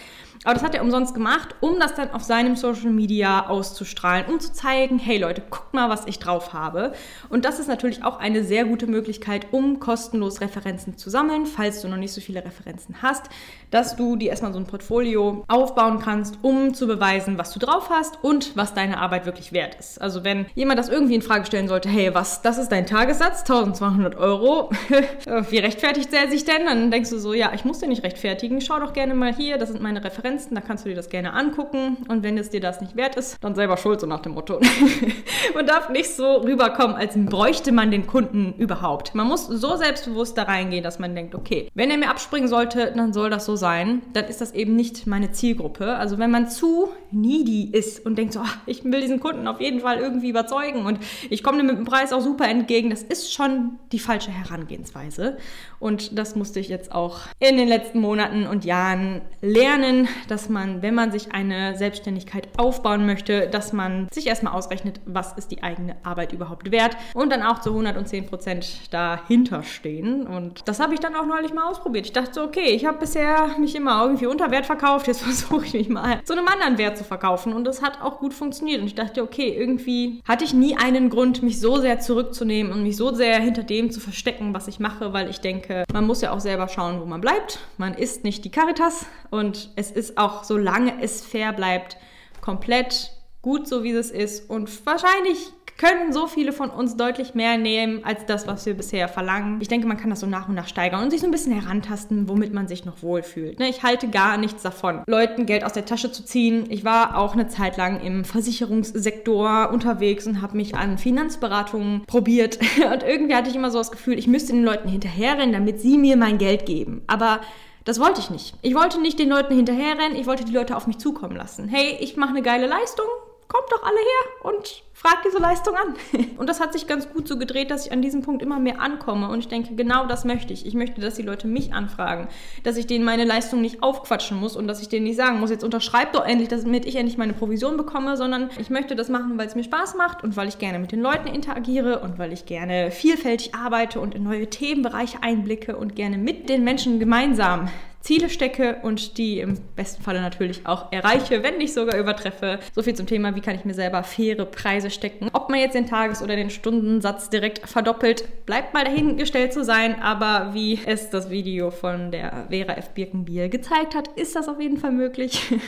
Aber 0.43 0.53
das 0.53 0.63
hat 0.63 0.73
er 0.73 0.81
umsonst 0.81 1.13
gemacht, 1.13 1.55
um 1.59 1.79
das 1.79 1.95
dann 1.95 2.11
auf 2.11 2.23
seinem 2.23 2.55
Social 2.55 2.91
Media 2.91 3.47
auszustrahlen, 3.47 4.25
um 4.27 4.39
zu 4.39 4.53
zeigen, 4.53 4.97
hey 4.97 5.17
Leute, 5.17 5.43
guckt 5.49 5.73
mal, 5.73 5.89
was 5.89 6.07
ich 6.07 6.19
drauf 6.19 6.53
habe. 6.53 6.93
Und 7.29 7.43
das 7.43 7.59
ist 7.59 7.67
natürlich 7.67 8.03
auch 8.03 8.19
eine 8.19 8.43
sehr 8.43 8.63
gute 8.65 8.87
Möglichkeit, 8.87 9.47
um 9.51 9.79
kostenlos 9.79 10.39
Referenzen 10.39 10.97
zu 10.97 11.09
sammeln, 11.09 11.45
falls 11.45 11.81
du 11.81 11.89
noch 11.89 11.97
nicht 11.97 12.13
so 12.13 12.21
viele 12.21 12.43
Referenzen 12.43 13.01
hast, 13.01 13.29
dass 13.69 13.95
du 13.97 14.15
dir 14.15 14.29
erstmal 14.29 14.53
so 14.53 14.59
ein 14.59 14.65
Portfolio 14.65 15.43
aufbauen 15.47 15.99
kannst, 15.99 16.39
um 16.41 16.73
zu 16.73 16.87
beweisen, 16.87 17.37
was 17.37 17.51
du 17.51 17.59
drauf 17.59 17.89
hast 17.89 18.23
und 18.23 18.55
was 18.55 18.73
deine 18.73 18.99
Arbeit 18.99 19.25
wirklich 19.25 19.51
wert 19.51 19.75
ist. 19.75 20.01
Also 20.01 20.23
wenn 20.23 20.45
jemand 20.55 20.79
das 20.79 20.89
irgendwie 20.89 21.15
in 21.15 21.21
Frage 21.21 21.45
stellen 21.45 21.67
sollte, 21.67 21.89
hey, 21.89 22.13
was, 22.13 22.41
das 22.41 22.57
ist 22.57 22.71
dein 22.71 22.85
Tagessatz, 22.85 23.28
1200 23.37 24.15
Euro, 24.15 24.69
wie 25.49 25.57
rechtfertigt 25.57 26.13
er 26.13 26.29
sich 26.29 26.45
denn? 26.45 26.65
Dann 26.65 26.91
denkst 26.91 27.09
du 27.09 27.19
so, 27.19 27.33
ja, 27.33 27.51
ich 27.53 27.65
muss 27.65 27.79
den 27.79 27.89
nicht 27.89 28.03
rechtfertigen, 28.03 28.61
schau 28.61 28.79
doch 28.79 28.93
gerne 28.93 29.13
mal 29.13 29.33
hier, 29.33 29.57
das 29.57 29.69
sind 29.69 29.81
meine 29.81 30.03
Referenzen 30.03 30.19
Referenzen, 30.19 30.55
da 30.55 30.61
kannst 30.61 30.85
du 30.85 30.89
dir 30.89 30.95
das 30.95 31.09
gerne 31.09 31.33
angucken. 31.33 31.97
Und 32.07 32.23
wenn 32.23 32.37
es 32.37 32.49
dir 32.49 32.59
das 32.59 32.81
nicht 32.81 32.95
wert 32.95 33.15
ist, 33.15 33.37
dann 33.41 33.55
selber 33.55 33.77
schuld, 33.77 33.99
so 33.99 34.07
nach 34.07 34.21
dem 34.21 34.33
Motto. 34.33 34.59
man 35.53 35.65
darf 35.65 35.89
nicht 35.89 36.09
so 36.09 36.37
rüberkommen, 36.37 36.95
als 36.95 37.13
bräuchte 37.15 37.71
man 37.71 37.91
den 37.91 38.07
Kunden 38.07 38.53
überhaupt. 38.57 39.15
Man 39.15 39.27
muss 39.27 39.47
so 39.47 39.75
selbstbewusst 39.75 40.37
da 40.37 40.43
reingehen, 40.43 40.83
dass 40.83 40.99
man 40.99 41.15
denkt, 41.15 41.35
okay, 41.35 41.69
wenn 41.73 41.89
er 41.89 41.97
mir 41.97 42.09
abspringen 42.09 42.47
sollte, 42.47 42.93
dann 42.95 43.13
soll 43.13 43.29
das 43.29 43.45
so 43.45 43.55
sein. 43.55 44.01
Dann 44.13 44.25
ist 44.25 44.41
das 44.41 44.53
eben 44.53 44.75
nicht 44.75 45.07
meine 45.07 45.31
Zielgruppe. 45.31 45.95
Also 45.95 46.17
wenn 46.17 46.31
man 46.31 46.49
zu 46.49 46.89
needy 47.11 47.69
ist 47.71 48.05
und 48.05 48.17
denkt 48.17 48.33
so, 48.33 48.41
ach, 48.43 48.57
ich 48.65 48.83
will 48.83 49.01
diesen 49.01 49.19
Kunden 49.19 49.47
auf 49.47 49.61
jeden 49.61 49.79
Fall 49.79 49.97
irgendwie 49.97 50.29
überzeugen 50.29 50.85
und 50.85 50.99
ich 51.29 51.43
komme 51.43 51.57
dem 51.57 51.67
mit 51.67 51.77
dem 51.77 51.85
Preis 51.85 52.13
auch 52.13 52.21
super 52.21 52.47
entgegen, 52.47 52.89
das 52.89 53.03
ist 53.03 53.18
schon 53.27 53.79
die 53.91 53.99
falsche 53.99 54.31
Herangehensweise. 54.31 55.37
Und 55.79 56.17
das 56.17 56.35
musste 56.35 56.59
ich 56.59 56.69
jetzt 56.69 56.91
auch 56.91 57.19
in 57.39 57.57
den 57.57 57.67
letzten 57.67 57.99
Monaten 57.99 58.45
und 58.47 58.65
Jahren 58.65 59.21
lernen, 59.41 60.07
dass 60.27 60.49
man, 60.49 60.81
wenn 60.81 60.93
man 60.93 61.11
sich 61.11 61.33
eine 61.33 61.77
Selbstständigkeit 61.77 62.47
aufbauen 62.57 63.05
möchte, 63.05 63.47
dass 63.47 63.73
man 63.73 64.07
sich 64.11 64.27
erstmal 64.27 64.53
ausrechnet, 64.53 64.99
was 65.05 65.33
ist 65.33 65.51
die 65.51 65.63
eigene 65.63 65.95
Arbeit 66.03 66.33
überhaupt 66.33 66.71
wert 66.71 66.97
und 67.13 67.31
dann 67.31 67.43
auch 67.43 67.59
zu 67.59 67.69
110 67.69 68.25
Prozent 68.25 68.93
dahinter 68.93 69.63
stehen. 69.63 70.27
Und 70.27 70.67
das 70.67 70.79
habe 70.79 70.93
ich 70.93 70.99
dann 70.99 71.15
auch 71.15 71.25
neulich 71.25 71.53
mal 71.53 71.69
ausprobiert. 71.69 72.05
Ich 72.05 72.13
dachte 72.13 72.33
so, 72.33 72.43
okay, 72.43 72.71
ich 72.71 72.85
habe 72.85 72.97
bisher 72.97 73.49
mich 73.59 73.75
immer 73.75 74.03
irgendwie 74.03 74.25
unter 74.25 74.51
Wert 74.51 74.65
verkauft, 74.65 75.07
jetzt 75.07 75.21
versuche 75.23 75.65
ich 75.65 75.73
mich 75.73 75.89
mal 75.89 76.21
zu 76.23 76.33
einem 76.33 76.47
anderen 76.47 76.77
Wert 76.77 76.97
zu 76.97 77.03
verkaufen 77.03 77.53
und 77.53 77.63
das 77.65 77.81
hat 77.81 78.01
auch 78.01 78.19
gut 78.19 78.33
funktioniert. 78.33 78.81
Und 78.81 78.87
ich 78.87 78.95
dachte, 78.95 79.23
okay, 79.23 79.55
irgendwie 79.57 80.21
hatte 80.27 80.43
ich 80.43 80.53
nie 80.53 80.75
einen 80.75 81.09
Grund, 81.09 81.43
mich 81.43 81.59
so 81.59 81.77
sehr 81.79 81.99
zurückzunehmen 81.99 82.71
und 82.71 82.83
mich 82.83 82.97
so 82.97 83.08
sehr 83.13 83.39
hinter 83.39 83.63
dem 83.63 83.91
zu 83.91 83.99
verstecken, 83.99 84.53
was 84.53 84.67
ich 84.67 84.79
mache, 84.79 85.13
weil 85.13 85.29
ich 85.29 85.41
denke, 85.41 85.83
man 85.91 86.05
muss 86.05 86.21
ja 86.21 86.31
auch 86.31 86.39
selber 86.39 86.67
schauen, 86.67 86.99
wo 87.01 87.05
man 87.05 87.21
bleibt. 87.21 87.59
Man 87.77 87.93
ist 87.93 88.23
nicht 88.23 88.45
die 88.45 88.51
Caritas 88.51 89.05
und 89.29 89.71
es 89.75 89.91
ist 89.91 90.17
auch, 90.17 90.43
solange 90.43 91.01
es 91.01 91.25
fair 91.25 91.53
bleibt, 91.53 91.97
komplett 92.41 93.11
gut 93.41 93.67
so, 93.67 93.83
wie 93.83 93.91
es 93.91 94.11
ist. 94.11 94.49
Und 94.49 94.85
wahrscheinlich 94.85 95.51
können 95.79 96.11
so 96.11 96.27
viele 96.27 96.51
von 96.51 96.69
uns 96.69 96.97
deutlich 96.97 97.33
mehr 97.33 97.57
nehmen 97.57 98.03
als 98.03 98.25
das, 98.25 98.45
was 98.47 98.65
wir 98.65 98.73
bisher 98.73 99.07
verlangen. 99.07 99.59
Ich 99.61 99.69
denke, 99.69 99.87
man 99.87 99.95
kann 99.95 100.09
das 100.09 100.19
so 100.19 100.27
nach 100.27 100.49
und 100.49 100.55
nach 100.55 100.67
steigern 100.67 101.01
und 101.01 101.09
sich 101.09 101.21
so 101.21 101.27
ein 101.27 101.31
bisschen 101.31 101.53
herantasten, 101.53 102.27
womit 102.27 102.53
man 102.53 102.67
sich 102.67 102.83
noch 102.83 103.01
wohlfühlt. 103.01 103.59
Ne, 103.59 103.69
ich 103.69 103.81
halte 103.81 104.09
gar 104.09 104.37
nichts 104.37 104.61
davon, 104.61 105.03
Leuten 105.07 105.45
Geld 105.45 105.63
aus 105.63 105.71
der 105.71 105.85
Tasche 105.85 106.11
zu 106.11 106.23
ziehen. 106.23 106.65
Ich 106.69 106.83
war 106.83 107.17
auch 107.17 107.33
eine 107.33 107.47
Zeit 107.47 107.77
lang 107.77 108.01
im 108.01 108.25
Versicherungssektor 108.25 109.69
unterwegs 109.71 110.27
und 110.27 110.41
habe 110.41 110.57
mich 110.57 110.75
an 110.75 110.97
Finanzberatungen 110.97 112.05
probiert. 112.05 112.59
Und 112.91 113.03
irgendwie 113.03 113.35
hatte 113.35 113.49
ich 113.49 113.55
immer 113.55 113.71
so 113.71 113.77
das 113.77 113.91
Gefühl, 113.91 114.17
ich 114.17 114.27
müsste 114.27 114.51
den 114.51 114.63
Leuten 114.63 114.89
hinterherrennen, 114.89 115.53
damit 115.53 115.79
sie 115.79 115.97
mir 115.97 116.17
mein 116.17 116.37
Geld 116.37 116.65
geben. 116.65 117.03
Aber 117.07 117.39
das 117.85 117.99
wollte 117.99 118.19
ich 118.19 118.29
nicht. 118.29 118.55
Ich 118.61 118.75
wollte 118.75 118.99
nicht 118.99 119.19
den 119.19 119.29
Leuten 119.29 119.55
hinterherrennen, 119.55 120.17
ich 120.17 120.27
wollte 120.27 120.45
die 120.45 120.53
Leute 120.53 120.75
auf 120.75 120.87
mich 120.87 120.97
zukommen 120.97 121.35
lassen. 121.35 121.67
Hey, 121.67 121.97
ich 121.99 122.17
mache 122.17 122.31
eine 122.31 122.41
geile 122.41 122.67
Leistung, 122.67 123.05
kommt 123.49 123.71
doch 123.71 123.83
alle 123.83 123.97
her 123.97 124.51
und 124.51 124.83
fragt 124.93 125.25
diese 125.25 125.39
Leistung 125.39 125.73
an. 125.75 125.95
Und 126.37 126.47
das 126.47 126.59
hat 126.59 126.71
sich 126.71 126.85
ganz 126.85 127.09
gut 127.09 127.27
so 127.27 127.37
gedreht, 127.37 127.71
dass 127.71 127.85
ich 127.85 127.91
an 127.91 128.01
diesem 128.01 128.21
Punkt 128.21 128.41
immer 128.41 128.59
mehr 128.59 128.79
ankomme. 128.79 129.29
Und 129.29 129.39
ich 129.39 129.47
denke, 129.47 129.75
genau 129.75 130.05
das 130.05 130.23
möchte 130.23 130.53
ich. 130.53 130.65
Ich 130.65 130.73
möchte, 130.73 131.01
dass 131.01 131.15
die 131.15 131.21
Leute 131.21 131.47
mich 131.47 131.73
anfragen, 131.73 132.27
dass 132.63 132.77
ich 132.77 132.85
denen 132.85 133.03
meine 133.03 133.23
Leistung 133.23 133.61
nicht 133.61 133.81
aufquatschen 133.81 134.37
muss 134.39 134.55
und 134.55 134.67
dass 134.67 134.81
ich 134.81 134.89
denen 134.89 135.05
nicht 135.05 135.15
sagen 135.15 135.39
muss, 135.39 135.49
jetzt 135.49 135.63
unterschreib 135.63 136.13
doch 136.13 136.25
endlich, 136.25 136.49
damit 136.49 136.85
ich 136.85 136.95
endlich 136.95 137.17
meine 137.17 137.33
Provision 137.33 137.75
bekomme, 137.75 138.17
sondern 138.17 138.49
ich 138.59 138.69
möchte 138.69 138.95
das 138.95 139.09
machen, 139.09 139.37
weil 139.37 139.47
es 139.47 139.55
mir 139.55 139.63
Spaß 139.63 139.95
macht 139.95 140.23
und 140.23 140.37
weil 140.37 140.47
ich 140.47 140.59
gerne 140.59 140.77
mit 140.77 140.91
den 140.91 141.01
Leuten 141.01 141.27
interagiere 141.27 141.99
und 141.99 142.19
weil 142.19 142.31
ich 142.31 142.45
gerne 142.45 142.91
vielfältig 142.91 143.55
arbeite 143.55 143.99
und 143.99 144.13
in 144.13 144.23
neue 144.23 144.49
Themenbereiche 144.49 145.23
einblicke 145.23 145.75
und 145.75 145.95
gerne 145.95 146.17
mit 146.17 146.49
den 146.49 146.63
Menschen 146.63 146.99
gemeinsam 146.99 147.69
Ziele 148.01 148.29
stecke 148.29 148.77
und 148.81 149.17
die 149.17 149.39
im 149.39 149.59
besten 149.75 150.01
Falle 150.01 150.21
natürlich 150.21 150.65
auch 150.65 150.91
erreiche, 150.91 151.43
wenn 151.43 151.57
nicht 151.57 151.73
sogar 151.73 151.97
übertreffe. 151.97 152.59
So 152.73 152.81
viel 152.81 152.95
zum 152.95 153.07
Thema, 153.07 153.35
wie 153.35 153.41
kann 153.41 153.55
ich 153.55 153.65
mir 153.65 153.73
selber 153.73 154.03
faire 154.03 154.45
Preise 154.45 154.89
stecken. 154.89 155.29
Ob 155.33 155.49
man 155.49 155.59
jetzt 155.59 155.75
den 155.75 155.85
Tages- 155.85 156.21
oder 156.21 156.35
den 156.35 156.49
Stundensatz 156.49 157.29
direkt 157.29 157.67
verdoppelt, 157.67 158.45
bleibt 158.45 158.73
mal 158.73 158.85
dahingestellt 158.85 159.53
zu 159.53 159.63
sein. 159.63 160.01
Aber 160.01 160.53
wie 160.53 160.79
es 160.85 161.09
das 161.09 161.29
Video 161.29 161.71
von 161.71 162.11
der 162.11 162.47
Vera 162.49 162.73
F. 162.73 162.89
Birkenbiel 162.91 163.49
gezeigt 163.49 163.95
hat, 163.95 164.07
ist 164.17 164.35
das 164.35 164.47
auf 164.47 164.59
jeden 164.59 164.77
Fall 164.77 164.91
möglich. 164.91 165.41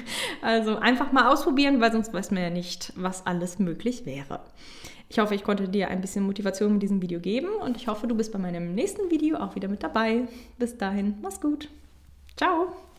Also 0.41 0.77
einfach 0.77 1.11
mal 1.11 1.31
ausprobieren, 1.31 1.81
weil 1.81 1.91
sonst 1.91 2.13
weiß 2.13 2.31
man 2.31 2.41
ja 2.41 2.49
nicht, 2.49 2.93
was 2.95 3.25
alles 3.27 3.59
möglich 3.59 4.05
wäre. 4.05 4.39
Ich 5.09 5.19
hoffe, 5.19 5.35
ich 5.35 5.43
konnte 5.43 5.67
dir 5.67 5.89
ein 5.89 6.01
bisschen 6.01 6.25
Motivation 6.25 6.73
mit 6.73 6.81
diesem 6.81 7.01
Video 7.01 7.19
geben 7.19 7.49
und 7.61 7.77
ich 7.77 7.87
hoffe, 7.87 8.07
du 8.07 8.15
bist 8.15 8.31
bei 8.31 8.39
meinem 8.39 8.73
nächsten 8.73 9.11
Video 9.11 9.37
auch 9.37 9.55
wieder 9.55 9.67
mit 9.67 9.83
dabei. 9.83 10.23
Bis 10.57 10.77
dahin, 10.77 11.15
mach's 11.21 11.41
gut. 11.41 11.69
Ciao! 12.35 12.90